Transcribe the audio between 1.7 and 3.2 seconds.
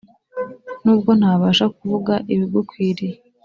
kuvuga ibigukwiriye